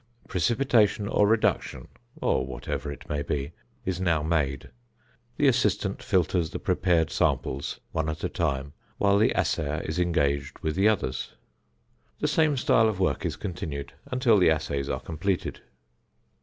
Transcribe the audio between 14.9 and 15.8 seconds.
completed.